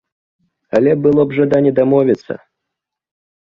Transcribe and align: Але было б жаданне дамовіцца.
Але 0.79 0.91
было 1.03 1.21
б 1.33 1.37
жаданне 1.41 1.71
дамовіцца. 1.81 2.33